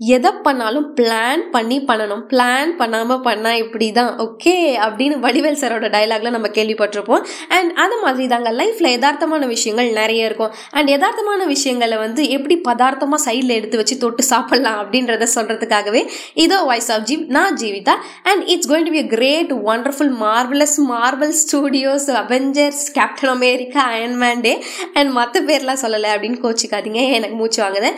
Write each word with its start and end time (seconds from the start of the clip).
எதை 0.00 0.30
பண்ணாலும் 0.46 0.84
பிளான் 0.98 1.40
பண்ணி 1.54 1.76
பண்ணணும். 1.88 2.20
பிளான் 2.30 2.70
பண்ணாமல் 2.80 3.22
பண்ணால் 3.26 3.56
இப்படி 3.62 3.86
தான் 3.96 4.10
ஓகே 4.24 4.54
அப்படின்னு 4.84 5.16
வடிவேல் 5.24 5.58
சாரோட 5.62 5.86
டைலாக்ல 5.94 6.30
நம்ம 6.34 6.48
கேள்விப்பட்டிருப்போம். 6.58 7.24
அண்ட் 7.56 7.70
அது 7.84 7.96
மாதிரி 8.02 8.26
தாங்க 8.32 8.50
லைஃப்பில் 8.60 8.90
யதார்த்தமான 8.94 9.46
விஷயங்கள் 9.54 9.90
நிறைய 10.00 10.28
இருக்கும். 10.28 10.52
அண்ட் 10.76 10.92
யதார்த்தமான 10.94 11.46
விஷயங்களை 11.54 11.96
வந்து 12.04 12.24
எப்படி 12.36 12.56
பதார்த்தமாக 12.68 13.20
சைடில் 13.26 13.56
எடுத்து 13.56 13.80
வச்சு 13.80 13.96
தொட்டு 14.04 14.24
சாப்பிட்லாம் 14.30 14.78
அப்படின்றத 14.82 15.28
சொல்கிறதுக்காகவே 15.34 16.02
இதோ 16.44 16.58
வாய்ஸ் 16.70 16.90
ஆஃப் 16.96 17.06
ஜீவ் 17.10 17.24
நான் 17.38 17.58
Jeevitha. 17.62 17.96
And 18.30 18.44
it's 18.54 18.70
going 18.72 18.88
to 18.90 18.94
be 18.98 19.04
great 19.16 19.52
wonderful 19.72 20.14
marvellous 20.26 20.78
Marvel 20.92 21.34
Studios 21.42 22.08
Avengers 22.22 22.84
Captain 22.98 23.34
America 23.36 23.82
Iron Man 23.96 24.44
day 24.46 24.54
and 24.94 25.12
மற்ற 25.18 25.42
பேர்லாம் 25.50 25.82
சொல்லலை 25.84 26.12
அப்படின்னு 26.16 26.40
கோச்சிக்காதீங்க. 26.46 27.02
எனக்கு 27.18 27.38
மூச்சு 27.42 27.62
வாங்குது? 27.64 27.92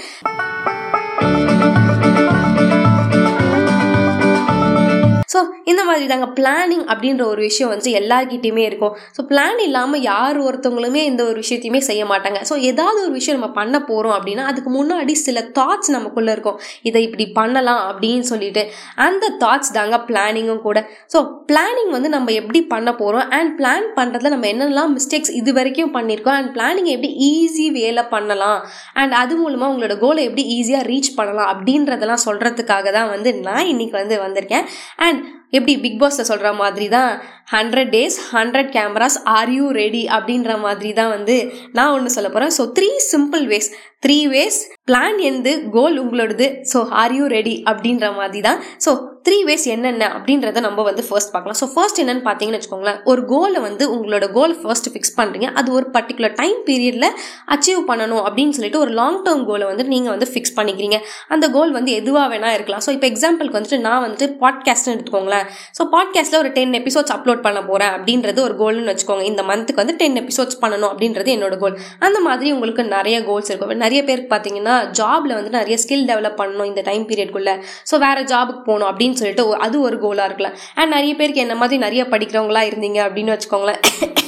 ஸோ 5.33 5.39
இந்த 5.71 5.83
மாதிரி 5.89 6.07
தாங்க 6.13 6.29
பிளானிங் 6.39 6.85
அப்படின்ற 6.93 7.23
ஒரு 7.33 7.41
விஷயம் 7.49 7.73
வந்து 7.75 7.91
எல்லார்கிட்டையுமே 8.01 8.65
இருக்கும். 8.71 8.95
ஸோ 9.17 9.21
பிளான் 9.31 9.61
இல்லாமல் 9.67 10.03
யார் 10.11 10.39
ஒருத்தவங்களுமே 10.47 11.03
இந்த 11.11 11.23
ஒரு 11.31 11.39
விஷயத்தையுமே 11.45 11.81
செய்ய 11.89 12.03
மாட்டாங்க. 12.13 12.39
ஸோ 12.51 12.55
ஏதாவது 12.71 12.99
ஒரு 13.07 13.15
விஷயம் 13.19 13.39
நம்ம 13.39 13.51
பண்ண 13.61 13.77
போகிறோம் 13.91 14.15
அப்படின்னா 14.19 14.45
அதுக்கு 14.51 14.71
முன்னாடி 14.79 15.15
சில 15.27 15.39
தாட்ஸ் 15.59 15.93
நமக்குள்ளே 15.97 16.33
இருக்கும். 16.37 16.59
இதை 16.91 17.03
இப்படி 17.09 17.27
பண்ணலாம் 17.39 17.83
அப்படின்னு 17.91 18.27
சொல்லிட்டு. 18.33 18.65
அந்த 19.07 19.33
தாட்ஸ் 19.45 19.75
தாங்க 19.79 19.99
பிளானிங்கும் 20.11 20.63
கூட. 20.69 20.79
ஸோ 21.15 21.19
பிளானிங் 21.51 21.93
வந்து 21.97 22.11
நம்ம 22.17 22.33
எப்படி 22.41 22.63
பண்ண 22.75 22.89
போகிறோம் 23.03 23.29
அண்ட் 23.39 23.53
பிளான் 23.61 23.87
பண்ணுறதுல 23.99 24.33
நம்ம 24.37 24.49
என்னெல்லாம் 24.55 24.93
மிஸ்டேக்ஸ் 24.97 25.33
இது 25.41 25.51
வரைக்கும் 25.59 25.95
பண்ணியிருக்கோம் 25.99 26.37
அண்ட் 26.39 26.53
பிளானிங் 26.57 26.91
எப்படி 26.97 27.13
ஈஸி 27.31 27.67
வேலை 27.79 28.05
பண்ணலாம்? 28.15 28.61
அண்ட் 29.01 29.15
அது 29.23 29.35
மூலமாக 29.43 29.73
உங்களோட 29.73 29.97
கோலை 30.05 30.25
எப்படி 30.29 30.45
ஈஸியாக 30.59 30.85
ரீச் 30.91 31.11
பண்ணலாம்? 31.19 31.51
அப்படின்றதெல்லாம் 31.55 32.25
சொல்கிறதுக்காக 32.27 32.93
தான் 32.99 33.11
வந்து 33.15 33.33
நான் 33.49 33.71
இன்றைக்கி 33.73 33.97
வந்து 34.01 34.19
வந்திருக்கேன். 34.27 34.67
அண்ட் 35.07 35.20
எப்படி 35.51 35.75
பிக் 35.77 36.01
பாஸில் 36.01 36.29
சொல்கிற 36.31 36.53
மாதிரி 36.53 36.89
தான் 36.89 37.13
hundred 37.53 37.91
days 37.95 38.17
hundred 38.33 38.71
cameras 38.77 39.19
are 39.37 39.51
you 39.51 39.67
ready 39.71 40.03
அப்படின்ற 40.17 40.59
மாதிரி 40.61 40.93
தான் 40.93 41.09
வந்து 41.09 41.37
நான் 41.73 41.93
ஒன்று 41.93 42.11
சொல்ல 42.11 42.29
போகிறேன் 42.29 42.55
so 42.59 42.65
three 42.79 42.91
simple 43.13 43.47
ways 43.47 43.71
three 44.07 44.19
ways 44.29 44.59
plan 44.91 45.19
and 45.31 45.53
goal 45.71 45.97
உங்களோடது. 46.05 46.47
ஸோ 46.73 46.79
ஆர் 47.03 47.13
யூ 47.13 47.25
ரெடி 47.27 47.63
அப்படின்ற 47.67 48.07
மாதிரி 48.15 48.41
தான் 48.41 48.61
ஸோ 48.87 48.91
த்ரீ 49.27 49.39
வேஸ் 49.49 49.65
என்னென்ன 49.73 50.05
அப்படின்றத 50.17 50.59
நம்ம 50.67 50.85
வந்து 50.89 51.03
ஃபர்ஸ்ட் 51.07 51.31
பார்க்கலாம். 51.33 51.59
ஸோ 51.61 51.67
ஃபர்ஸ்ட் 51.73 51.99
என்னன்னு 52.03 52.23
பார்த்தீங்கன்னு 52.27 52.59
வச்சுக்கோங்களேன் 52.59 52.99
ஒரு 53.11 53.23
கோலை 53.33 53.61
வந்து 53.67 53.85
உங்களோட 53.95 54.27
கோல் 54.37 54.55
ஃபர்ஸ்ட் 54.61 54.89
ஃபிக்ஸ் 54.93 55.15
பண்ணுறீங்க 55.19 55.49
அது 55.61 55.69
ஒரு 55.79 55.87
பர்டிகுலர் 55.97 56.35
டைம் 56.41 56.59
பீரியடில் 56.69 57.07
அச்சீவ் 57.55 57.81
பண்ணணும் 57.91 58.23
அப்படின்னு 58.27 58.55
சொல்லிட்டு 58.59 58.81
ஒரு 58.85 58.93
லாங் 59.01 59.19
டேர்ம் 59.27 59.45
கோலை 59.51 59.67
வந்து 59.71 59.85
நீங்கள் 59.93 60.13
வந்து 60.15 60.29
ஃபிக்ஸ் 60.33 60.55
பண்ணிக்கிறீங்க. 60.59 60.99
அந்த 61.35 61.49
கோல் 61.57 61.73
வந்து 61.79 61.93
எதுவாக 62.01 62.27
வேணா 62.33 62.53
இருக்கலாம். 62.57 62.85
ஸோ 62.87 62.93
இப்போ 62.97 63.09
எக்ஸாம்பிளுக்கு 63.13 63.59
வந்துட்டு 63.59 63.81
நான் 63.89 64.03
வந்துட்டு 64.07 64.29
பாட்காஸ்ட்னு 64.45 64.95
எடுத்துக்கோங்களேன். 64.97 65.47
ஸோ 65.79 65.85
பாட்காஸ்ட்டில் 65.95 66.41
ஒரு 66.43 66.53
டென் 66.59 66.75
எபிசோட்ஸ் 66.81 67.15
அப்லோட் 67.17 67.45
பண்ண 67.49 67.63
போகிறேன் 67.71 67.93
அப்படின்றது 67.99 68.43
ஒரு 68.47 68.57
கோல்னு 68.63 68.89
வச்சுக்கோங்க. 68.93 69.27
இந்த 69.33 69.45
மந்த்துக்கு 69.51 69.83
வந்து 69.85 69.97
டென் 70.03 70.19
எபிசோட்ஸ் 70.23 70.61
பண்ணணும் 70.65 70.91
அப்படின்றது 70.93 71.33
என்னோட 71.37 71.59
கோல் 71.65 71.79
அந்த 72.09 72.21
மாதிரி 72.29 72.51
உங்களுக்கு 72.57 72.87
நிறைய 72.97 73.19
கோல்ஸ் 73.29 73.51
இருக்கும். 73.53 73.77
நிறைய 73.87 74.03
பேருக்கு 74.09 74.33
பார்த்தீங்கன்னா 74.35 74.77
ஜாபில் 75.01 75.37
வந்து 75.39 75.55
நிறைய 75.59 75.79
ஸ்கில் 75.85 76.09
டெவலப் 76.13 76.41
பண்ணணும் 76.43 76.71
இந்த 76.73 76.85
டைம் 76.91 77.07
பீரியட்குள்ளே 77.13 77.57
ஸோ 77.93 77.97
வேறு 78.07 78.25
ஜாபுக்கு 78.35 78.65
போகணும் 78.71 78.91
அப்படின்னு 78.91 79.10
சொல்லிட்டு 79.17 79.57
அது 79.57 79.81
ஒரு 79.81 79.97
கோலாக 80.01 80.25
இருக்கலாம். 80.25 80.57
அண்ட் 80.75 80.93
நிறைய 80.93 81.15
பேருக்கு 81.15 81.41
என்ன 81.41 81.55
மாதிரி 81.55 81.79
நிறைய 81.79 82.05
படிக்கிறவங்களா 82.05 82.63
இருந்தீங்க 82.71 83.01
அப்படின்னு 83.09 83.39
வச்சுக்கோங்களேன். 83.39 84.20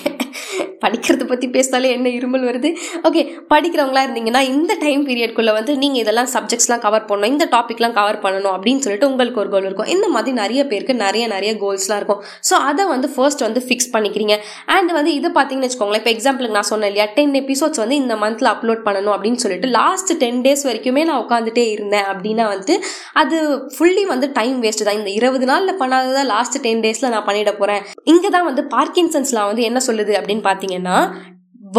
படிக்கிறத 0.84 1.24
பற்றி 1.30 1.46
பேசினாலே 1.56 1.88
என்ன 1.96 2.08
இருமல் 2.18 2.46
வருது? 2.50 2.70
ஓகே 3.08 3.22
படிக்கிறவங்களா 3.52 4.02
இருந்தீங்கன்னா 4.06 4.42
இந்த 4.52 4.72
டைம் 4.84 5.02
பீரியட்குள்ளே 5.08 5.52
வந்து 5.58 5.72
நீங்கள் 5.82 6.02
இதெல்லாம் 6.04 6.30
சப்ஜெக்ட்ஸ்லாம் 6.34 6.82
கவர் 6.86 7.06
பண்ணணும் 7.10 7.32
இந்த 7.34 7.46
டாப்பிக்லாம் 7.54 7.96
கவர் 7.98 8.20
பண்ணணும் 8.24 8.54
அப்படின்னு 8.56 8.84
சொல்லிட்டு 8.86 9.08
உங்களுக்கு 9.10 9.40
ஒரு 9.42 9.50
கோல் 9.54 9.66
இருக்கும். 9.68 9.90
இந்த 9.94 10.06
மாதிரி 10.14 10.34
நிறைய 10.42 10.60
பேருக்கு 10.72 10.96
நிறைய 11.04 11.24
நிறைய 11.34 11.52
கோல்ஸ்லாம் 11.64 12.00
இருக்கும். 12.02 12.20
ஸோ 12.48 12.54
அதை 12.70 12.86
வந்து 12.94 13.10
ஃபர்ஸ்ட் 13.14 13.44
வந்து 13.46 13.62
ஃபிக்ஸ் 13.66 13.90
பண்ணிக்கிறீங்க. 13.94 14.36
அண்ட் 14.76 14.92
வந்து 14.98 15.12
இது 15.18 15.30
பார்த்தீங்கன்னு 15.38 15.68
வச்சுக்கோங்களேன் 15.68 16.02
இப்போ 16.02 16.12
எக்ஸாம்பிளுக்கு 16.16 16.58
நான் 16.58 16.70
சொன்னேன் 16.72 16.90
இல்லையா 16.92 17.06
டென் 17.18 17.36
எபிசோட்ஸ் 17.42 17.82
வந்து 17.82 17.96
இந்த 18.02 18.14
மந்தில் 18.24 18.50
அப்லோட் 18.54 18.82
பண்ணணும் 18.88 19.14
அப்படின்னு 19.16 19.42
சொல்லிட்டு 19.44 19.70
லாஸ்ட் 19.78 20.12
டென் 20.22 20.40
டேஸ் 20.46 20.64
வரைக்குமே 20.68 21.04
நான் 21.10 21.22
உட்காந்துட்டே 21.24 21.66
இருந்தேன் 21.74 22.06
அப்படின்னா 22.12 22.46
வந்து 22.54 22.74
அது 23.22 23.36
ஃபுல்லி 23.76 24.04
வந்து 24.12 24.26
டைம் 24.38 24.58
வேஸ்ட் 24.64 24.86
தான். 24.88 24.98
இந்த 25.00 25.10
இருபது 25.18 25.46
நாளில் 25.52 25.78
பண்ணாததான் 25.82 26.30
லாஸ்ட் 26.34 26.58
டென் 26.66 26.82
டேஸில் 26.86 27.10
நான் 27.14 27.26
பண்ணிட 27.28 27.52
போகிறேன் 27.60 27.82
இங்கே 28.12 28.30
தான் 28.36 28.46
வந்து 28.50 28.64
பார்க்கின்சன்ஸ்லாம் 28.76 29.48
வந்து 29.50 29.64
என்ன 29.68 29.82
சொல்லுது 29.88 30.12
அப்படின்னு 30.20 30.44
பார்த்தீங்க 30.48 30.71
பார்த்தீங்கன்னா 30.72 30.98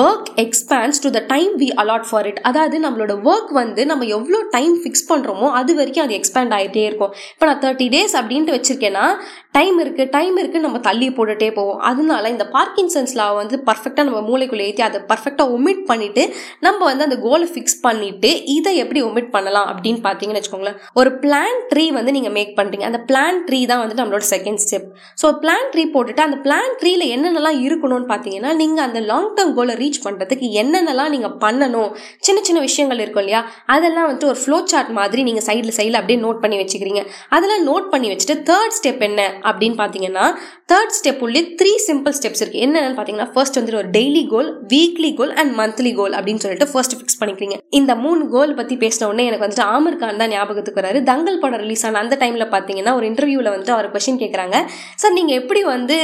work 0.02 0.30
expands 0.44 1.02
to 1.04 1.10
the 1.10 1.20
time 1.28 1.52
we 1.62 1.68
allot 1.82 2.06
for 2.10 2.28
it 2.28 2.40
அதாவது 2.50 2.76
நம்மளோட 2.86 3.14
ஒர்க் 3.30 3.52
வந்து 3.54 3.82
நம்ம 3.86 4.06
எவ்வளோ 4.18 4.40
டைம் 4.50 4.76
ஃபிக்ஸ் 4.82 5.08
பண்ணுறோமோ 5.10 5.48
அது 5.60 5.72
வரைக்கும் 5.76 6.06
அது 6.06 6.16
எக்ஸ்பேண்ட் 6.20 6.54
ஆகிட்டே 6.58 6.84
இருக்கும். 6.90 7.12
இப்போ 7.34 7.46
நான் 7.50 7.62
தேர்ட்டி 7.66 7.88
டேஸ் 7.96 8.16
அப்படின்ட்டு 8.20 8.56
வச்சுருக்கேன்னா 8.56 9.06
டைம் 9.58 9.78
இருக்குது 9.84 10.10
டைம் 10.16 10.36
இருக்குது 10.42 10.64
நம்ம 10.66 10.78
தள்ளி 10.88 11.08
போட்டுகிட்டே 11.18 11.50
போவோம். 11.58 11.80
அதனால 11.90 12.30
இந்த 12.34 12.46
பார்க்கின்சன்ஸ் 12.56 13.14
லா 13.20 13.28
வந்து 13.40 13.56
பர்ஃபெக்டாக 13.68 14.06
நம்ம 14.08 14.22
மூளைக்குள்ளே 14.30 14.66
ஏற்றி 14.70 14.84
அதை 14.88 15.00
பர்ஃபெக்டாக 15.12 15.54
ஒமிட் 15.56 15.84
பண்ணிவிட்டு 15.90 16.24
நம்ம 16.66 16.80
வந்து 16.90 17.06
அந்த 17.08 17.18
கோலை 17.26 17.48
ஃபிக்ஸ் 17.54 17.78
பண்ணிவிட்டு 17.86 18.30
இதை 18.56 18.72
எப்படி 18.84 19.02
ஒமிட் 19.10 19.30
பண்ணலாம் 19.36 19.68
அப்படின்னு 19.74 20.02
பார்த்தீங்கன்னு 20.08 20.42
வச்சுக்கோங்களேன். 20.42 20.78
ஒரு 21.00 21.12
பிளான் 21.26 21.60
ட்ரீ 21.74 21.86
வந்து 21.98 22.14
நீங்கள் 22.18 22.36
மேக் 22.38 22.54
பண்ணுறீங்க 22.60 22.88
அந்த 22.90 23.02
பிளான் 23.12 23.40
ட்ரீ 23.50 23.60
தான் 23.72 23.82
வந்து 23.84 23.98
நம்மளோட 24.02 24.28
second 24.34 24.62
step 24.66 24.88
so 25.24 25.30
plan 25.44 25.70
three 25.76 25.86
போட்டுட்டு 25.96 26.26
அந்த 26.28 26.40
பிளான் 26.48 26.74
ட்ரீயில் 26.82 27.06
என்னென்னலாம் 27.16 27.60
இருக்கணும்னு 27.68 28.10
பார்த்தீங்கன்னா 28.14 28.54
நீங்கள் 28.64 28.86
அந்த 28.88 29.02
லாங் 29.12 29.30
டேர்ம் 29.38 29.54
கோலை 29.60 29.76
ரீச் 29.84 30.02
பண்ணுறதுக்கு 30.08 30.50
என்னென்னலாம் 30.64 31.14
நீங்கள் 31.16 31.36
பண்ணணும் 31.46 31.92
சின்ன 32.28 32.40
சின்ன 32.50 32.60
விஷயங்கள் 32.68 33.04
இருக்கும் 33.04 33.24
இல்லையா? 33.26 33.44
அதெல்லாம் 33.76 34.08
வந்துட்டு 34.08 34.32
ஒரு 34.34 34.42
ஃப்ளோ 34.44 34.60
சார்ட் 34.74 34.92
மாதிரி 35.00 35.22
நீங்கள் 35.30 35.48
சைடில் 35.50 35.78
சைடில் 35.80 36.00
அப்படியே 36.02 36.20
நோட் 36.26 36.42
பண்ணி 36.44 36.60
வச்சுக்கிறீங்க. 36.64 37.04
அதெல்லாம் 37.36 37.64
நோட் 37.72 37.88
பண்ணி 37.94 38.10
வச்சுட்டு 38.14 38.38
தேர்ட் 38.52 38.78
ஸ்டெப் 38.80 39.02
என்ன? 39.12 39.22
அப்படின்னு 39.50 39.78
பார்த்தீங்கன்னா 39.82 40.26
தேர்ட் 40.72 40.96
ஸ்டெப் 40.98 41.22
உள்ளே 41.28 41.42
த்ரீ 41.60 41.72
சிம்பிள் 41.88 42.16
ஸ்டெப்ஸ் 42.18 42.42
இருக்குது 42.44 42.64
என்னென்னு 42.66 42.96
பார்த்தீங்கன்னா 42.98 43.30
ஃபர்ஸ்ட் 43.36 43.58
வந்துட்டு 43.60 43.80
ஒரு 43.82 43.90
daily 43.98 44.24
goal 44.34 44.50
weekly 44.74 45.12
goal 45.20 45.34
and 45.42 45.54
monthly 45.60 45.94
goal 46.00 46.16
அப்படின்னு 46.20 46.44
சொல்லிட்டு 46.46 46.68
ஃபர்ஸ்ட் 46.74 46.96
ஃபிக்ஸ் 46.98 47.20
பண்ணிக்கிறீங்க. 47.22 47.56
இந்த 47.80 47.92
மூணு 48.04 48.24
கோல் 48.36 48.56
பற்றி 48.60 48.76
பேசின 48.84 49.08
உடனே 49.12 49.26
எனக்கு 49.30 49.46
வந்துட்டு 49.46 49.66
ஆமர் 49.76 50.00
கான் 50.02 50.22
தான் 50.24 50.32
ஞாபகத்துக்கு 50.36 50.82
வராரு. 50.82 51.02
தங்கல் 51.12 51.40
படம் 51.44 51.62
ரிலீஸ் 51.64 51.86
ஆன 51.90 52.00
அந்த 52.04 52.18
டைமில் 52.24 52.48
பார்த்தீங்கன்னா 52.56 52.94
ஒரு 53.00 53.06
இன்டர்வியூவில் 53.12 53.52
வந்துட்டு 53.54 53.76
அவர் 53.78 53.90
கொஷின் 53.96 54.20
கேட்குறாங்க 54.24 54.56
சார் 55.04 55.16
நீங்கள் 55.20 55.38
எப்படி 55.42 55.64
வந்து 55.74 55.98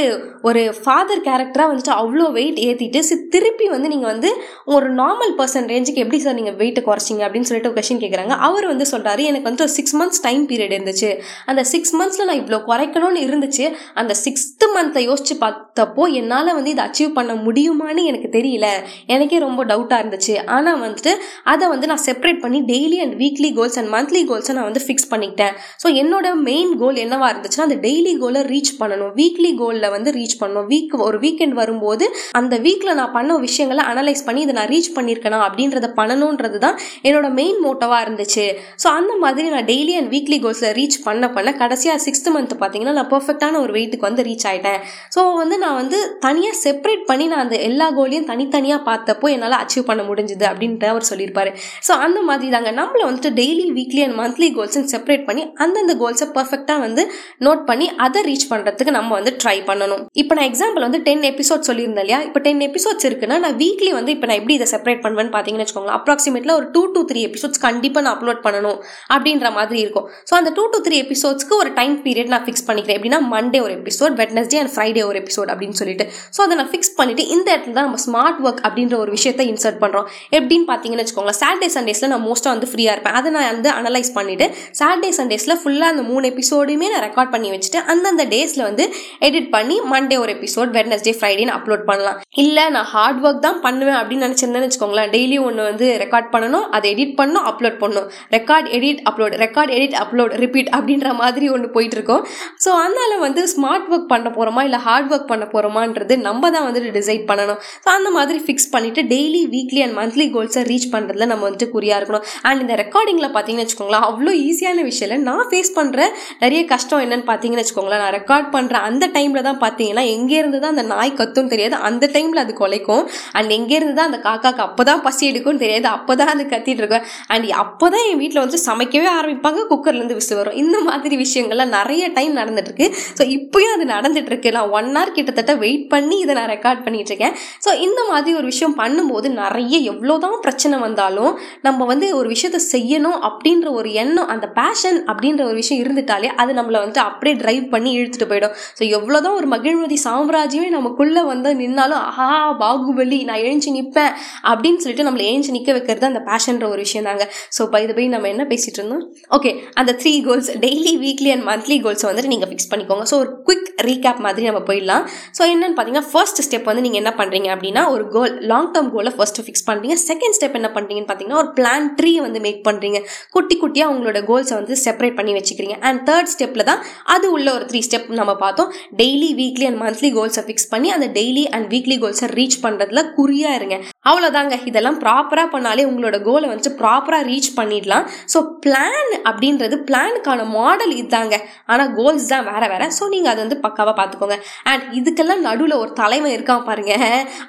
ஒரு 0.48 0.62
ஃபாதர் 0.82 1.24
கேரக்டராக 1.28 1.68
வந்துட்டு 1.72 1.94
அவ்வளோ 2.00 2.26
வெயிட் 2.38 2.60
ஏற்றிட்டு 2.68 3.02
சி 3.08 3.16
திருப்பி 3.34 3.66
வந்து 3.74 3.88
நீங்கள் 3.94 4.10
வந்து 4.12 4.30
ஒரு 4.74 4.86
நார்மல் 5.00 5.34
பர்சன் 5.40 5.68
ரேஞ்சுக்கு 5.72 6.02
எப்படி 6.04 6.20
சார் 6.26 6.38
நீங்கள் 6.40 6.56
வெயிட்டை 6.60 6.82
குறைச்சிங்க? 6.88 7.22
அப்படின்னு 7.26 7.48
சொல்லிட்டு 7.50 7.74
கொஷின் 7.78 8.02
கேட்குறாங்க 8.04 8.34
அவர் 8.48 8.66
வந்து 8.72 8.86
சொல்கிறாரு 8.92 9.22
எனக்கு 9.30 9.48
வந்து 9.50 9.64
ஒரு 9.66 9.74
சிக்ஸ் 9.78 9.96
மந்த்ஸ் 10.00 10.22
டைம் 10.26 10.44
பீரியட் 10.50 10.74
இருந்துச்சு. 10.76 11.10
அந்த 11.50 11.62
சிக்ஸ் 11.72 11.94
மந்த்ஸில் 12.00 12.28
நான் 12.30 12.40
இவ்வளோ 12.42 12.60
குறைக்கணும்னு 12.70 13.22
இருந்துச்சு. 13.30 13.66
அந்த 14.00 14.12
சிக்ஸ்த்து 14.24 14.66
மந்த்தை 14.76 15.02
யோசிச்சு 15.08 15.36
பார்த்தப்போ 15.44 16.04
என்னால் 16.20 16.54
வந்து 16.58 16.70
இதை 16.74 16.84
அச்சீவ் 16.88 17.12
பண்ண 17.18 17.32
முடியுமான்னு 17.46 18.04
எனக்கு 18.10 18.28
தெரியல. 18.38 18.66
எனக்கே 19.14 19.38
ரொம்ப 19.46 19.60
டவுட்டாக 19.72 20.02
இருந்துச்சு. 20.02 20.34
ஆனால் 20.56 20.80
வந்துட்டு 20.84 21.12
அதை 21.52 21.64
வந்து 21.74 21.88
நான் 21.92 22.04
செப்பரேட் 22.08 22.42
பண்ணி 22.44 22.60
daily 22.72 22.98
and 23.04 23.16
weekly 23.22 23.50
goals 23.58 23.78
and 23.80 23.90
monthly 23.96 24.22
கோல்ஸை 24.30 24.54
நான் 24.58 24.68
வந்து 24.70 24.82
ஃபிக்ஸ் 24.86 25.08
பண்ணிக்கிட்டேன். 25.12 25.54
ஸோ 25.82 25.88
என்னோட 26.02 26.26
மெயின் 26.48 26.72
கோல் 26.82 27.00
என்னவா 27.04 27.28
இருந்துச்சுன்னா 27.32 27.66
அந்த 27.68 27.78
டெய்லி 27.86 28.12
கோலை 28.22 28.42
ரீச் 28.52 28.72
பண்ணணும். 28.80 29.12
வீக்லி 29.20 29.52
கோலில் 29.62 29.90
வந்து 29.96 30.10
ரீச் 30.18 30.36
பண்ணணும். 30.42 30.68
வீக் 30.72 30.96
ஒரு 31.08 31.18
வீக்கெண்ட் 31.24 31.56
வரும்போது 31.60 32.04
அந்த 32.40 32.54
வீக்கில் 32.66 32.98
நான் 33.00 33.14
பண்ண 33.18 33.38
விஷயங்களை 33.46 33.84
அனலைஸ் 33.92 34.24
பண்ணி 34.28 34.40
இதை 34.46 34.54
நான் 34.58 34.70
ரீச் 34.74 34.90
பண்ணியிருக்கேனா 34.96 35.40
அப்படின்றத 35.48 35.88
பண்ணணுன்றது 36.00 36.58
தான் 36.66 36.76
என்னோட 37.08 37.28
மெயின் 37.40 37.58
மோட்டோவாக 37.66 38.04
இருந்துச்சு. 38.06 38.44
ஸோ 38.82 38.88
அந்த 38.98 39.12
மாதிரி 39.24 39.46
நான் 39.54 39.68
டெய்லி 39.72 39.94
அண்ட் 40.00 40.10
வீக்லி 40.14 40.38
கோல்ஸில் 40.44 40.74
ரீச் 40.80 40.98
பண்ண 41.08 41.28
பண்ண 41.36 41.50
கடைசியாக 41.62 41.98
சிக்ஸ்த் 42.06 42.30
மந்த் 42.34 42.54
பார்த்தீங்கன்னா 42.62 42.94
நான் 42.98 43.10
பர்ஃபெக்டான 43.20 43.62
ஒரு 43.66 43.74
வெயிட்டுக்கு 43.78 44.08
வந்து 44.10 44.26
ரீச் 44.30 44.48
ஆகிட்டேன் 44.52 44.80
ஸோ 45.16 45.22
வந்து 45.42 45.58
நான் 45.64 45.78
வந்து 45.82 46.00
தனியாக 46.26 46.56
செப்பரேட் 46.64 47.04
பண்ணி 47.12 47.24
நான் 47.32 47.44
அந்த 47.46 47.56
எல்லா 47.68 47.88
கோலையும் 48.00 48.28
தனித்தனியாக 48.32 48.82
பார்த்தப்போ 48.90 49.26
என்னால் 49.36 49.58
அச்சீவ் 49.62 49.88
பண்ண 49.88 50.02
முடிஞ்சுது 50.08 50.44
அப்படின்ட்டு 50.50 50.86
அவர் 50.92 51.08
சொல்லியிருப்பாரு. 51.08 51.50
ஸோ 51.86 51.92
அந்த 52.04 52.18
மாதிரி 52.28 52.48
தாங்க 52.54 52.70
நம்மள 52.80 53.00
வந்துட்டு 53.08 53.30
டெய்லி 53.40 53.64
வீக்லி 53.78 54.02
அண்ட் 54.04 54.16
மந்த்லி 54.20 54.48
கோல்ஸ்ன்னு 54.56 54.90
செப்பரேட் 54.94 55.24
பண்ணி 55.28 55.42
அந்தந்த 55.64 55.94
கோல்ஸை 56.02 56.26
பர்ஃபெக்டாக 56.36 56.80
வந்து 56.86 57.02
நோட் 57.46 57.62
பண்ணி 57.70 57.86
அதை 58.04 58.20
ரீச் 58.28 58.46
பண்ணுறதுக்கு 58.52 58.94
நம்ம 58.98 59.10
வந்து 59.18 59.32
ட்ரை 59.42 59.56
பண்ணணும். 59.70 60.02
இப்போ 60.22 60.32
நான் 60.38 60.48
எக்ஸாம்பிள் 60.50 60.86
வந்து 60.86 61.00
டென் 61.08 61.24
எபிசோட் 61.32 61.66
சொல்லியிருந்தேன் 61.70 62.04
இல்லையா? 62.06 62.20
இப்போ 62.28 62.42
டென் 62.46 62.62
எபிசோட்ஸ் 62.68 63.06
இருக்குன்னா 63.10 63.38
நான் 63.44 63.56
வீக்லி 63.62 63.90
வந்து 63.98 64.12
இப்போ 64.16 64.26
நான் 64.30 64.40
எப்படி 64.40 64.56
இதை 64.58 64.68
செப்பரேட் 64.74 65.02
பண்ணுவேன்னு 65.04 65.32
பார்த்தீங்கன்னு 65.36 65.66
வச்சுக்கோங்களேன். 65.66 65.98
அப்ராக்சிமேட்டில் 66.00 66.54
ஒரு 66.58 66.68
டூ 66.76 66.82
டூ 66.94 67.02
த்ரீ 67.10 67.22
எபிசோட்ஸ் 67.28 67.62
கண்டிப்பாக 67.66 68.04
நான் 68.06 68.16
அப்லோட் 68.16 68.42
பண்ணணும் 68.46 68.78
அப்படின்ற 69.14 69.50
மாதிரி 69.58 69.80
இருக்கும். 69.84 70.06
ஸோ 70.30 70.34
அந்த 70.40 70.52
டூ 70.58 70.64
டூ 70.74 70.80
த்ரீ 70.88 70.98
எபிசோட்ஸ்க்கு 71.04 71.56
ஒரு 71.62 71.72
டைம் 71.80 71.96
பீரியட் 72.06 72.32
நான் 72.34 72.44
ஃபிக்ஸ் 72.46 72.66
பண்ணிக்கிறேன். 72.68 73.00
அப்படின்னா 73.10 73.30
மண்டே 73.34 73.58
ஒரு 73.66 73.72
எபிசோட் 73.78 74.14
வெட்னஸ்டே 74.20 74.58
அண்ட் 74.62 74.72
ஃப்ரைடே 74.74 75.02
ஒரு 75.08 75.16
எபிசோட் 75.22 75.50
அப்படின்னு 75.52 75.76
சொல்லிட்டு. 75.80 76.04
ஸோ 76.34 76.40
அதை 76.44 76.54
நான் 76.60 76.70
ஃபிக்ஸ் 76.72 76.92
பண்ணிட்டு 76.98 77.22
இந்த 77.34 77.46
இடத்துல 77.54 77.74
தான் 77.78 77.86
நம்ம 77.88 78.00
ஸ்மார்ட் 78.04 78.38
ஒர்க் 78.46 78.60
அப்படின்ற 78.66 78.94
ஒரு 79.04 79.10
விஷயத்தை 79.16 79.44
இன்சர்ட் 79.52 79.80
பண்ணுறோம் 79.82 80.06
எப்படின்னு 80.38 80.66
பார்த்தீங்கன்னு 80.70 81.04
வச்சுக்கோங்களேன் 81.04 81.38
சாட்டர்டே 81.42 81.68
சண்டேஸில் 81.76 82.10
நான் 82.12 82.24
மோஸ்ட்டாக 82.28 82.52
வந்து 82.54 82.68
ஃப்ரீயாக 82.72 82.94
இருப்பேன். 82.96 83.16
அதை 83.20 83.30
நான் 83.36 83.48
வந்து 83.54 83.70
அனலைஸ் 83.78 84.10
பண்ணிவிட்டு 84.18 84.46
சாட்டர்டே 84.80 85.10
சண்டேஸில் 85.20 85.56
ஃபுல்லாக 85.62 85.94
அந்த 85.94 86.04
மூணு 86.10 86.30
எபிசோடுமே 86.32 86.88
நான் 86.94 87.04
ரெக்கார்ட் 87.08 87.32
பண்ணி 87.34 87.50
வச்சுட்டு 87.54 87.80
அந்தந்த 87.94 88.26
டேஸில் 88.34 88.64
வந்து 88.68 88.86
எடிட் 89.28 89.50
பண்ணி 89.56 89.78
மண்டே 89.94 90.18
ஒரு 90.24 90.32
எபிசோட் 90.36 90.72
வெட்னஸ்டே 90.78 91.14
ஃப்ரைடேன்னு 91.18 91.54
அப்லோட் 91.58 91.84
பண்ணலாம். 91.90 92.20
இல்லை 92.44 92.66
நான் 92.76 92.88
ஹார்ட் 92.94 93.20
ஒர்க் 93.26 93.44
தான் 93.48 93.60
பண்ணுவேன் 93.66 93.98
அப்படின்னு 94.00 94.26
நினச்சிருந்தேன்னு 94.28 94.68
வச்சுக்கோங்களேன் 94.68 95.12
டெய்லி 95.16 95.38
ஒன்று 95.48 95.68
வந்து 95.70 95.88
ரெக்கார்ட் 96.04 96.30
பண்ணணும் 96.36 96.66
அதை 96.78 96.86
எடிட் 96.94 97.16
பண்ணணும் 97.20 97.46
அப்லோட் 97.52 97.78
பண்ணணும். 97.82 98.08
Record 98.36 98.70
edit 98.78 99.02
upload 99.10 99.36
record 99.46 99.74
edit 99.78 99.98
upload 100.04 100.34
repeat 100.44 100.72
அப்படின்ற 100.76 101.08
மாதிரி 101.22 101.46
ஒன்று 101.56 101.68
போயிட்டு 101.76 101.96
இருக்கோம். 101.98 102.22
ஸோ 102.64 102.70
அதனால் 102.90 103.22
வந்து 103.24 103.42
ஸ்மார்ட் 103.52 103.88
ஒர்க் 103.94 104.08
பண்ண 104.12 104.28
போகிறோமா 104.36 104.62
இல்லை 104.66 104.78
ஹார்ட் 104.84 105.10
ஒர்க் 105.14 105.28
பண்ண 105.32 105.44
போகிறோமான்றது 105.52 106.14
நம்ம 106.28 106.50
தான் 106.54 106.64
வந்துட்டு 106.66 106.88
டிசைட் 106.96 107.24
பண்ணணும். 107.28 107.58
ஸோ 107.84 107.88
அந்த 107.96 108.08
மாதிரி 108.16 108.38
ஃபிக்ஸ் 108.46 108.66
பண்ணிவிட்டு 108.72 109.02
டெய்லி 109.12 109.42
வீக்லி 109.52 109.80
அண்ட் 109.84 109.94
மந்த்லி 109.98 110.26
கோல்ஸை 110.34 110.62
ரீச் 110.70 110.86
பண்ணுறதுல 110.94 111.26
நம்ம 111.32 111.44
வந்துட்டு 111.46 111.68
குறியாக 111.74 111.98
இருக்கணும். 112.00 112.24
அண்ட் 112.48 112.60
இந்த 112.64 112.74
ரெக்கார்டிங்கில் 112.82 113.28
பார்த்தீங்கன்னு 113.34 113.66
வச்சுக்கோங்களேன் 113.66 114.06
அவ்வளோ 114.08 114.32
ஈஸியான 114.46 114.84
விஷயம் 114.88 115.06
இல்லை 115.08 115.18
நான் 115.28 115.44
ஃபேஸ் 115.50 115.70
பண்ணுற 115.78 116.00
நிறைய 116.42 116.62
கஷ்டம் 116.72 117.02
என்னன்னு 117.04 117.26
பார்த்தீங்கன்னு 117.30 117.64
வச்சுக்கோங்களேன். 117.64 118.02
நான் 118.04 118.14
ரெக்கார்ட் 118.18 118.48
பண்ணுற 118.56 118.80
அந்த 118.88 119.08
டைமில் 119.16 119.46
தான் 119.48 119.60
பார்த்தீங்கன்னா 119.64 120.04
எங்கேருந்து 120.16 120.60
தான் 120.64 120.74
அந்த 120.76 120.86
நாய் 120.94 121.14
கத்தும் 121.20 121.52
தெரியாது. 121.54 121.78
அந்த 121.90 122.10
டைமில் 122.16 122.42
அது 122.44 122.54
குலைக்கும். 122.62 123.04
அண்ட் 123.38 123.52
எங்கேருந்து 123.58 123.96
தான் 124.00 124.10
அந்த 124.12 124.20
காக்காக்கு 124.28 124.64
அப்போ 124.68 124.84
தான் 124.90 125.04
பசி 125.06 125.24
எடுக்கும்னு 125.30 125.64
தெரியாது. 125.64 125.88
அப்போ 125.96 126.14
தான் 126.22 126.32
அது 126.34 126.48
கத்திட்டு 126.54 126.84
இருக்கும். 126.84 127.06
அண்ட் 127.34 127.54
அப்போ 127.64 127.88
தான் 127.96 128.04
என் 128.10 128.20
வீட்டில் 128.24 128.44
வந்து 128.44 128.60
சமைக்கவே 128.68 129.10
ஆரம்பிப்பாங்க. 129.18 129.62
குக்கர்லேருந்து 129.72 130.18
விசில் 130.20 130.40
வரும். 130.42 130.58
இந்த 130.64 130.76
மாதிரி 130.90 131.14
விஷயங்கள்லாம் 131.24 131.74
நிறைய 131.78 132.04
டைம் 132.18 132.38
நடந்துட்டு 132.42 132.68
இருக்கு. 132.70 132.79
ஸோ 133.18 133.22
இப்போயும் 133.36 133.74
அது 133.76 133.86
நடந்துட்டு 133.94 134.30
இருக்கு 134.32 134.52
நான் 134.56 134.72
ஒன் 134.78 134.90
ஹவர் 134.96 135.14
கிட்டத்தட்ட 135.16 135.54
வெயிட் 135.64 135.86
பண்ணி 135.94 136.18
இதை 136.24 136.34
நான் 136.40 136.50
ரெக்கார்ட் 136.54 136.84
பண்ணிட்டு 136.86 137.12
இருக்கேன் 137.12 137.34
ஸோ 137.64 137.70
இந்த 137.86 138.00
மாதிரி 138.10 138.36
ஒரு 138.40 138.46
விஷயம் 138.52 138.76
பண்ணும்போது 138.82 139.28
நிறைய 139.40 139.74
எவ்வளோதான் 139.92 140.38
பிரச்சனை 140.46 140.78
வந்தாலும் 140.78 141.32
நம்ம 141.66 141.86
வந்து 141.92 142.06
ஒரு 142.20 142.28
விஷயத்த 142.34 142.60
செய்யணும் 142.74 143.18
அப்படின்ற 143.28 143.68
ஒரு 143.72 143.88
எண்ணம் 144.02 144.30
அந்த 144.34 144.46
பேஷன் 144.60 144.98
அப்படின்ற 145.10 145.42
ஒரு 145.44 145.56
விஷயம் 145.62 145.82
இருந்துட்டாலே 145.84 146.28
அது 146.40 146.52
நம்மளை 146.54 146.78
வந்து 146.84 147.00
அப்படியே 147.00 147.34
ட்ரைவ் 147.42 147.64
பண்ணி 147.74 147.90
இழுத்துட்டு 147.98 148.28
போயிடும். 148.30 148.54
ஸோ 148.78 148.82
எவ்வளோதான் 148.98 149.36
ஒரு 149.40 149.48
மகிழ்மதி 149.54 149.96
சாம்ராஜ்யமே 150.04 150.68
நமக்குள்ளே 150.76 151.22
வந்து 151.32 151.50
நின்னாலும் 151.62 152.02
ஆஹா 152.08 152.28
பாகுபலி 152.62 153.20
நான் 153.30 153.42
எழுந்து 153.46 153.72
நிற்பேன் 153.76 154.12
அப்படின்னு 154.50 154.80
சொல்லிட்டு 154.84 155.06
நம்மளை 155.08 155.26
எழுந்து 155.30 155.54
நிற்க 155.56 155.70
வைக்கிறது 155.72 156.06
அந்த 156.10 156.22
பேஷன்ற 156.30 156.66
ஒரு 156.68 156.80
விஷயம் 156.86 157.08
தாங்க. 157.10 157.24
ஸோ 157.58 157.68
பை 157.74 157.82
இது 157.84 157.94
போய் 157.98 158.12
நம்ம 158.14 158.28
என்ன 158.28 158.44
பேசிட்டு 158.52 158.78
இருந்தோம்? 158.80 159.04
ஓகே 159.36 159.52
அந்த 159.80 159.92
three 160.02 160.14
goals 160.28 160.50
daily 160.66 160.94
weekly 161.04 161.32
and 161.34 161.46
monthly 161.50 161.78
goals 161.86 162.06
வந்துட்டு 162.10 162.32
நீங்கள் 162.34 162.50
ஃபிக்ஸ் 162.50 162.69
பண்ணிக்கோங்க. 162.72 163.04
ஸோ 163.10 163.16
ஒரு 163.22 163.30
குவிக் 163.48 163.68
ரீகேப் 163.88 164.22
மாதிரி 164.26 164.46
நம்ம 164.50 164.62
போயிடலாம். 164.70 165.04
ஸோ 165.38 165.42
என்னென்னு 165.52 165.76
பார்த்தீங்கன்னா 165.76 166.08
ஃபர்ஸ்ட் 166.12 166.42
ஸ்டெப் 166.46 166.68
வந்து 166.70 166.84
நீங்கள் 166.86 167.02
என்ன 167.02 167.12
பண்ணுறீங்க 167.20 167.48
அப்படின்னா 167.54 167.84
ஒரு 167.94 168.04
கோல் 168.16 168.34
லாங் 168.52 168.70
டேர்ம் 168.74 168.90
கோலை 168.96 169.12
ஃபர்ஸ்ட் 169.18 169.40
ஃபிக்ஸ் 169.46 169.66
பண்ணுறீங்க 169.68 169.96
செகண்ட் 170.08 170.36
ஸ்டெப் 170.38 170.56
என்ன 170.60 170.70
பண்ணுறீங்கன்னு 170.76 171.10
பார்த்தீங்கன்னா 171.10 171.40
ஒரு 171.42 171.50
பிளான் 171.58 171.88
ட்ரீ 172.00 172.12
வந்து 172.26 172.40
மேக் 172.46 172.62
பண்ணுறீங்க 172.68 173.00
குட்டி 173.36 173.56
குட்டியாக 173.62 173.92
உங்களோட 173.94 174.20
கோல்ஸை 174.30 174.54
வந்து 174.60 174.76
செப்பரேட் 174.84 175.18
பண்ணி 175.20 175.34
வச்சுக்கிறீங்க. 175.38 175.76
அண்ட் 175.88 176.02
தேர்ட் 176.10 176.32
ஸ்டெப்பில் 176.34 176.68
தான் 176.70 176.82
அது 177.16 177.26
உள்ள 177.36 177.48
ஒரு 177.56 177.66
த்ரீ 177.70 177.82
ஸ்டெப் 177.88 178.08
நம்ம 178.20 178.34
பார்த்தோம். 178.44 178.70
டெய்லி 179.00 179.30
வீக்லி 179.40 179.66
அண்ட் 179.70 179.80
மந்த்லி 179.84 180.10
கோல்ஸை 180.18 180.44
ஃபிக்ஸ் 180.48 180.70
பண்ணி 180.74 180.90
அந்த 180.96 181.08
டெய்லி 181.18 181.44
அண்ட் 181.56 181.68
வீக்லி 181.74 181.98
கோல்ஸை 182.04 182.28
ரீச் 182.38 182.58
பண்ணுறதுல 182.66 183.02
குறியாக 183.18 183.58
இருங்க. 183.60 183.76
அவ்வளோதாங்க 184.06 184.54
இதெல்லாம் 184.68 184.98
ப்ராப்பராக 185.02 185.48
பண்ணாலே 185.54 185.82
உங்களோட 185.88 186.16
கோலை 186.26 186.46
வந்து 186.52 186.70
ப்ராப்பராக 186.78 187.26
ரீச் 187.30 187.48
பண்ணிடலாம். 187.58 188.04
ஸோ 188.32 188.38
பிளான் 188.64 189.10
அப்படின்றது 189.30 189.76
பிளானுக்கான 189.88 190.44
மாடல் 190.54 190.94
இதுதாங்க. 191.00 191.36
ஆனால் 191.72 191.90
கோல்ஸ் 191.98 192.28
தான் 192.32 192.46
வேற 192.50 192.62
வேற. 192.72 192.84
ஸோ 192.98 193.06
நீங்கள் 193.14 193.32
அதை 193.32 193.40
வந்து 193.44 193.58
பக்காவாக 193.66 193.94
பார்த்துக்கோங்க. 193.98 194.38
அண்ட் 194.70 194.84
இதுக்கெல்லாம் 194.98 195.42
நடுவில் 195.48 195.76
ஒரு 195.82 195.92
தலைமை 196.02 196.30
இருக்கான் 196.36 196.64
பாருங்க. 196.68 196.94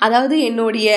அதாவது 0.08 0.36
என்னுடைய 0.50 0.90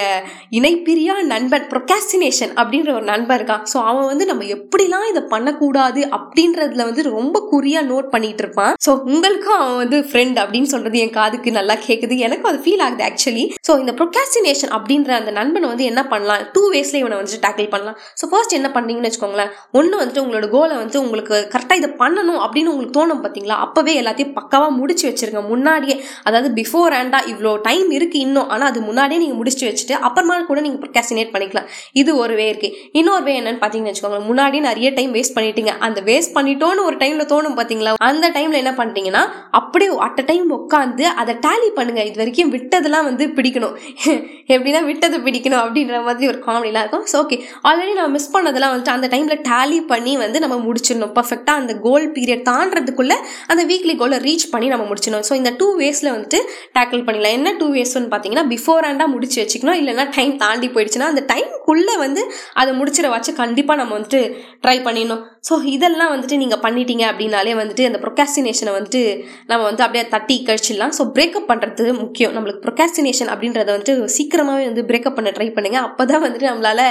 இணைப்பிரியா 0.58 1.16
நண்பன் 1.32 1.68
ப்ரொகாஸ்டினேஷன் 1.72 2.52
அப்படின்ற 2.60 2.90
ஒரு 2.98 3.06
நண்பன் 3.12 3.38
இருக்கான். 3.38 3.64
ஸோ 3.72 3.76
அவன் 3.90 4.10
வந்து 4.12 4.26
நம்ம 4.32 4.48
எப்படிலாம் 4.56 5.06
இதை 5.12 5.22
பண்ணக்கூடாது 5.34 6.02
அப்படின்றதுல 6.18 6.88
வந்து 6.90 7.04
ரொம்ப 7.10 7.44
குறியாக 7.52 7.90
நோட் 7.92 8.10
பண்ணிட்டு 8.16 8.44
இருப்பான். 8.46 8.74
ஸோ 8.86 8.90
உங்களுக்கும் 9.12 9.58
அவன் 9.60 9.80
வந்து 9.84 10.00
ஃப்ரெண்ட் 10.10 10.38
அப்படின்னு 10.44 10.72
சொல்றது 10.74 10.98
என் 11.04 11.16
காதுக்கு 11.20 11.56
நல்லா 11.60 11.78
கேட்குது 11.86 12.16
எனக்கும் 12.26 12.52
அது 12.52 12.62
ஃபீல் 12.66 12.84
ஆகுது 12.88 13.06
ஆக்சுவலி 13.10 13.46
ஸோ 13.68 13.72
இந்த 13.84 13.94
ப்ரொகாஸ்டினேஷன் 14.02 14.74
அப்படின்ற 14.78 15.10
அந்த 15.20 15.30
நண்பனை 15.44 15.68
வந்து 15.72 15.88
என்ன 15.92 16.04
பண்ணலாம்? 16.12 16.44
டூ 16.54 16.62
வேஸ்ல 16.74 17.00
இவனை 17.02 17.16
வந்துட்டு 17.20 17.42
டேக்கிள் 17.46 17.72
பண்ணலாம். 17.74 17.98
ஸோ 18.20 18.24
ஃபர்ஸ்ட் 18.32 18.58
என்ன 18.58 18.68
பண்ணீங்கன்னு 18.76 19.10
வச்சுக்கோங்களேன். 19.10 19.50
ஒன்று 19.78 19.94
வந்துட்டு 20.00 20.22
உங்களோட 20.24 20.46
கோலை 20.56 20.74
வந்து 20.82 20.96
உங்களுக்கு 21.04 21.36
கரெக்டாக 21.54 21.80
இதை 21.82 21.90
பண்ணணும் 22.02 22.40
அப்படின்னு 22.44 22.72
உங்களுக்கு 22.72 22.98
தோணும் 22.98 23.22
பார்த்தீங்களா? 23.24 23.56
அப்போவே 23.64 23.94
எல்லாத்தையும் 24.02 24.34
பக்காவாக 24.38 24.72
முடிச்சு 24.80 25.04
வச்சிருங்க. 25.10 25.42
முன்னாடியே 25.52 25.96
அதாவது 26.28 26.50
பிஃபோர் 26.60 26.96
ஹேண்டா 26.98 27.20
இவ்வளோ 27.32 27.52
டைம் 27.68 27.88
இருக்குது 27.98 28.22
இன்னும். 28.26 28.48
ஆனால் 28.54 28.68
அது 28.72 28.80
முன்னாடியே 28.88 29.20
நீங்கள் 29.24 29.40
முடிச்சு 29.40 29.64
வச்சுட்டு 29.70 29.94
அப்புறமா 30.08 30.36
கூட 30.50 30.60
நீங்கள் 30.66 30.82
ப்ரொக்காசினேட் 30.84 31.32
பண்ணிக்கலாம். 31.34 31.68
இது 32.02 32.10
ஒரு 32.22 32.34
வே 32.40 32.46
இருக்கு. 32.52 32.70
இன்னொரு 33.00 33.24
வே 33.28 33.34
என்னன்னு 33.40 33.60
பார்த்தீங்கன்னு 33.62 33.92
வச்சுக்கோங்களேன். 33.92 34.28
முன்னாடியே 34.30 34.62
நிறைய 34.68 34.90
டைம் 34.98 35.12
வேஸ்ட் 35.18 35.36
பண்ணிட்டீங்க. 35.38 35.74
அந்த 35.88 36.00
வேஸ்ட் 36.10 36.34
பண்ணிட்டோன்னு 36.38 36.84
ஒரு 36.88 36.98
டைம்ல 37.02 37.26
தோணும் 37.32 37.56
பார்த்தீங்களா? 37.60 37.92
அந்த 38.10 38.26
டைம்ல 38.36 38.58
என்ன 38.62 38.74
பண்ணிட்டீங்கன்னா 38.80 39.22
அப்படியே 39.60 39.90
அட் 40.06 40.20
அ 40.22 40.26
டைம் 40.32 40.48
உட்காந்து 40.58 41.04
அதை 41.22 41.34
டேலி 41.46 41.70
பண்ணுங்க. 41.78 42.02
இது 42.10 42.18
வரைக்கும் 42.22 42.52
விட்டதெல்லாம் 42.56 43.08
வந்து 43.10 43.26
பிடிக்கணும். 43.38 43.74
எப்படின்னா 44.54 44.80
விட்டதை 44.90 45.18
பிடிக்கணும் 45.34 45.60
அப்படின்ற 45.64 46.02
மாதிரி 46.08 46.28
ஒரு 46.32 46.40
காமெடிலாம் 46.46 46.84
இருக்கும். 46.84 47.06
ஸோ 47.12 47.16
ஓகே 47.24 47.38
ஆல்ரெடி 47.68 47.94
நான் 48.00 48.12
மிஸ் 48.16 48.30
பண்ணதெல்லாம் 48.36 48.72
வந்துட்டு 48.74 48.94
அந்த 48.96 49.06
டைமில் 49.14 49.42
டேலி 49.50 49.78
பண்ணி 49.92 50.14
வந்து 50.24 50.38
நம்ம 50.46 50.58
முடிச்சிடணும். 50.66 51.14
பர்ஃபெக்டாக 51.18 51.62
அந்த 51.62 51.72
கோல் 51.86 52.08
பீரியட் 52.16 52.44
தாண்டதுக்குள்ளே 52.50 53.16
அந்த 53.52 53.62
வீக்லி 53.70 53.96
கோலை 54.02 54.18
ரீச் 54.26 54.46
பண்ணி 54.54 54.68
நம்ம 54.74 54.86
முடிச்சிடணும். 54.90 55.24
ஸோ 55.28 55.34
இந்த 55.40 55.52
டூ 55.60 55.68
வேஸில் 55.82 56.12
வந்துட்டு 56.14 56.40
டேக்கிள் 56.78 57.04
பண்ணிடலாம். 57.06 57.36
என்ன 57.38 57.52
டூ 57.60 57.68
வேஸ்ன்னு 57.76 58.10
பார்த்தீங்கன்னா 58.12 58.46
பிஃபோர் 58.54 58.86
ஹேண்டாக 58.88 59.12
முடிச்சு 59.14 59.38
வச்சுக்கணும். 59.42 59.78
இல்லைனா 59.82 60.06
டைம் 60.16 60.34
தாண்டி 60.44 60.68
போயிடுச்சுன்னா 60.74 61.08
அந்த 61.12 61.24
டைம்குள்ளே 61.32 61.96
வந்து 62.04 62.22
அதை 62.62 62.72
முடிச்சிட 62.80 63.08
வச்சு 63.14 63.30
கண்டிப்பாக 63.42 63.78
நம்ம 63.80 63.92
வந்துட்டு 63.98 64.20
ட்ரை 64.64 64.76
பண்ணிடணும். 64.88 65.22
ஸோ 65.48 65.54
இதெல்லாம் 65.74 66.12
வந்துட்டு 66.12 66.36
நீங்கள் 66.42 66.60
பண்ணிட்டீங்க 66.66 67.04
அப்படின்னாலே 67.12 67.54
வந்துட்டு 67.60 67.86
அந்த 67.88 67.98
ப்ரொகாஸ்டினேஷனை 68.04 68.72
வந்துட்டு 68.76 69.02
நம்ம 69.50 69.62
வந்து 69.70 69.82
அப்படியே 69.86 70.04
தட்டி 70.14 70.36
கழிச்சிடலாம். 70.48 70.94
ஸோ 70.98 71.02
பிரேக்கப் 71.16 71.48
பண்ணுறது 71.50 71.86
முக்கியம். 72.02 72.32
நம்மளுக்கு 72.36 72.62
ப்ரொகாஸ்டினேஷன் 72.66 73.30
அப்படின்றத 73.32 73.68
வந்துட்டு 73.74 73.94
சீக்கிரமாகவே 74.16 74.64
வந்து 74.70 74.84
பிரேக்கப் 74.90 75.16
பண்ண 75.18 75.23
ட்ரை 75.36 75.48
பண்ணுங்க. 75.56 75.78
அப்போ 75.88 76.02
தான் 76.10 76.22
வந்துட்டு 76.24 76.48
நம்மளால் 76.50 76.84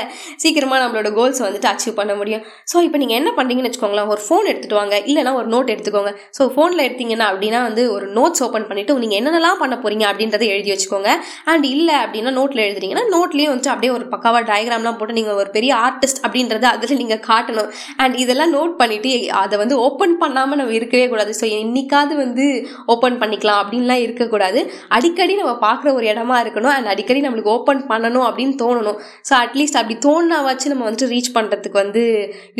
சீக்கிரமாக 0.44 0.80
நம்மளோட 0.84 1.12
கோல்ஸ் 1.20 1.42
வந்துட்டு 1.46 1.70
அச்சீவ் 1.72 1.98
பண்ண 2.00 2.16
முடியும். 2.22 2.44
ஸோ 2.72 2.78
இப்போ 2.88 3.00
நீங்கள் 3.04 3.20
என்ன 3.20 3.32
பண்ணுறீங்கன்னு 3.38 3.72
வச்சுக்கோங்களேன். 3.72 4.10
ஒரு 4.14 4.22
ஃபோன் 4.28 4.46
எடுத்துகிட்டு 4.52 4.80
வாங்க. 4.82 4.96
இல்லைனா 5.10 5.34
ஒரு 5.42 5.50
நோட் 5.56 5.72
எடுத்துக்கோங்க. 5.76 6.14
ஸோ 6.38 6.50
ஃபோனில் 6.56 6.86
எடுத்தீங்கன்னா 6.88 7.28
அப்படின்னா 7.32 7.62
வந்து 7.68 7.86
ஒரு 7.96 8.08
நோட்ஸ் 8.20 8.44
ஓப்பன் 8.48 8.68
பண்ணிவிட்டு 8.70 9.00
நீங்கள் 9.06 9.20
என்னென்னலாம் 9.22 9.62
பண்ண 9.64 9.76
போகிறீங்க 9.84 10.06
அப்படின்றத 10.12 10.44
எழுதி 10.56 10.72
வச்சுக்கோங்க. 10.74 11.12
அண்ட் 11.52 11.66
இல்லை 11.74 11.96
அப்படின்னா 12.04 12.34
நோட்டில் 12.40 12.64
எழுதுறீங்கன்னா 12.68 13.06
நோட்லேயும் 13.16 13.52
வந்துட்டு 13.54 13.74
அப்படியே 13.74 13.94
ஒரு 13.98 14.06
பக்காவாக 14.14 14.44
டயக்ராம்லாம் 14.52 14.98
போட்டு 15.00 15.18
நீங்கள் 15.20 15.38
ஒரு 15.42 15.50
பெரிய 15.58 15.72
ஆர்டிஸ்ட் 15.88 16.22
அப்படின்றத 16.26 16.68
அதில் 16.76 17.00
நீங்கள் 17.04 17.22
காட்டணும். 17.30 17.70
அண்ட் 18.04 18.16
இதெல்லாம் 18.24 18.54
நோட் 18.58 18.74
பண்ணிவிட்டு 18.82 19.12
அதை 19.44 19.56
வந்து 19.64 19.76
ஓப்பன் 19.88 20.16
பண்ணாமல் 20.24 20.60
நம்ம 20.62 20.74
இருக்கவே 20.80 21.06
கூடாது. 21.14 21.32
ஸோ 21.40 21.46
என்னைக்காவது 21.60 22.14
வந்து 22.24 22.46
ஓப்பன் 22.94 23.18
பண்ணிக்கலாம் 23.22 23.60
அப்படின்லாம் 23.64 24.04
இருக்கக்கூடாது. 24.06 24.60
அடிக்கடி 24.98 25.34
நம்ம 25.42 25.54
பார்க்குற 25.68 25.90
ஒரு 25.98 26.06
இடமா 26.14 26.38
இருக்கணும். 26.44 26.74
அண்ட் 26.78 26.90
அடிக்கடி 26.94 27.22
நம்மளுக்கு 27.26 27.54
ஓப்பன் 27.58 27.82
பண்ணணும் 27.92 28.23
அப்படின்னு 28.30 28.56
தோணணும். 28.64 29.00
ஸோ 29.30 29.34
அட்லீஸ்ட் 29.44 29.80
அப்படி 29.82 29.98
தோணாவாச்சு 30.08 30.72
நம்ம 30.74 30.86
வந்துட்டு 30.88 31.10
ரீச் 31.14 31.32
பண்ணுறதுக்கு 31.38 31.80
வந்து 31.84 32.04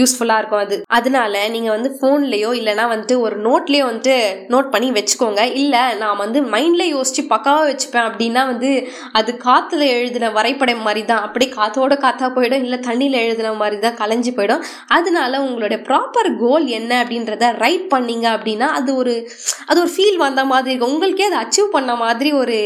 யூஸ்ஃபுல்லாக 0.02 0.42
இருக்கும் 0.42 0.64
அது. 0.66 0.78
அதனால 0.98 1.44
நீங்கள் 1.56 1.76
வந்து 1.76 1.92
ஃபோன்லேயோ 1.98 2.52
இல்லைனா 2.60 2.86
வந்துட்டு 2.94 3.18
ஒரு 3.26 3.38
நோட்லேயோ 3.48 3.86
வந்துட்டு 3.90 4.16
நோட் 4.54 4.72
பண்ணி 4.76 4.90
வச்சுக்கோங்க. 5.00 5.42
இல்லை 5.62 5.84
நான் 6.04 6.22
வந்து 6.24 6.42
மைண்டில் 6.54 6.92
யோசித்து 6.96 7.24
பக்காவாக 7.34 7.68
வச்சுப்பேன் 7.72 8.08
அப்படின்னா 8.10 8.44
வந்து 8.52 8.72
அது 9.22 9.32
காற்றுல 9.48 9.84
எழுதின 9.98 10.32
வரைபடம் 10.38 10.86
மாதிரி 10.88 11.04
தான் 11.12 11.24
அப்படியே 11.28 11.50
காற்றோட 11.58 11.94
காற்றா 12.06 12.28
போயிடும் 12.38 12.64
இல்லை 12.68 12.80
தண்ணியில் 12.90 13.18
எழுதின 13.26 13.54
மாதிரி 13.62 13.78
தான் 13.86 13.98
கலைஞ்சு 14.02 14.32
போயிடும். 14.38 14.64
அதனால 14.98 15.42
உங்களுடைய 15.48 15.80
ப்ராப்பர் 15.88 16.30
கோல் 16.44 16.68
என்ன 16.80 16.92
அப்படின்றத 17.04 17.52
ரைட் 17.64 17.88
பண்ணீங்க 17.94 18.28
அப்படின்னா 18.38 18.68
அது 18.80 18.92
ஒரு 19.02 19.14
அது 19.70 19.78
ஒரு 19.84 19.92
ஃபீல் 19.96 20.20
வந்த 20.26 20.42
மாதிரி 20.52 20.72
இருக்கும். 20.74 20.94
உங்களுக்கே 20.96 21.28
அதை 21.30 21.40
அச்சீவ் 21.44 21.70
பண்ண 21.76 21.92
மாதிரி 22.04 22.30
ஒரு 22.42 22.58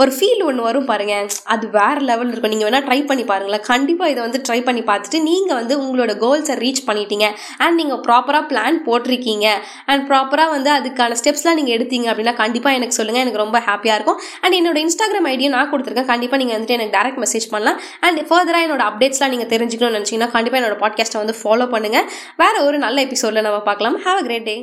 ஒரு 0.00 0.10
ஃபீல் 0.16 0.42
ஒன்று 0.48 0.66
வரும் 0.68 0.88
பாருங்க. 0.90 1.14
அது 1.54 1.64
வேற 1.78 1.96
லெவல் 2.10 2.27
இருக்கும். 2.34 2.52
நீங்கள் 2.54 2.68
வேணால் 2.68 2.86
ட்ரை 2.88 2.98
பண்ணி 3.10 3.24
பாருங்களேன். 3.30 3.64
கண்டிப்பாக 3.70 4.12
இதை 4.12 4.22
வந்து 4.26 4.40
ட்ரை 4.48 4.58
பண்ணி 4.66 4.82
பார்த்துட்டு 4.90 5.20
நீங்கள் 5.28 5.58
வந்து 5.60 5.74
உங்களோட 5.84 6.12
கோல்ஸை 6.24 6.56
ரீச் 6.64 6.82
பண்ணிட்டீங்க. 6.88 7.26
அண்ட் 7.64 7.76
நீங்கள் 7.80 8.00
ப்ராப்பராக 8.06 8.44
பிளான் 8.50 8.78
போட்டிருக்கீங்க. 8.86 9.46
அண்ட் 9.90 10.04
ப்ராப்பராக 10.10 10.50
வந்து 10.56 10.70
அதுக்கான 10.78 11.18
ஸ்டெப்ஸ்லாம் 11.22 11.58
நீங்கள் 11.60 11.76
எடுத்தீங்க 11.78 12.06
அப்படின்னா 12.12 12.34
கண்டிப்பாக 12.42 12.78
எனக்கு 12.80 12.98
சொல்லுங்கள் 12.98 13.24
எனக்கு 13.24 13.42
ரொம்ப 13.44 13.60
ஹாப்பியாக 13.68 13.98
இருக்கும். 13.98 14.20
அண்ட் 14.40 14.56
என்னோட 14.60 14.78
இன்ஸ்டாகிராம் 14.84 15.30
ஐடியை 15.34 15.50
நான் 15.56 15.70
கொடுத்துருக்கேன். 15.72 16.10
கண்டிப்பாக 16.12 16.40
நீங்கள் 16.42 16.58
வந்துட்டு 16.58 16.76
எனக்கு 16.78 16.96
டேரக்ட் 16.98 17.22
மெசேஜ் 17.24 17.48
பண்ணலாம். 17.54 17.80
அண்ட் 18.06 18.20
ஃபர்தராக 18.30 18.66
என்னோட 18.68 18.84
அப்டேட்ஸ்லாம் 18.90 19.34
நீங்கள் 19.36 19.52
தெரிஞ்சுக்கணும்னு 19.54 19.98
நினச்சிங்கன்னா 19.98 20.30
கண்டிப்பாக 20.36 20.62
என்னோட 20.62 20.78
பாட்காஸ்ட்டை 20.84 21.22
வந்து 21.24 21.36
ஃபாலோ 21.42 21.68
பண்ணுங்கள் 21.76 22.08
வேறு 22.42 22.64
ஒரு 22.68 22.78
நல்ல 22.86 23.00
எபிசோடில் 23.08 23.46
நம்ம 23.48 23.60
பார்க்கலாம். 23.70 23.98
Have 24.06 24.20
a 24.22 24.26
great 24.30 24.48
day 24.50 24.56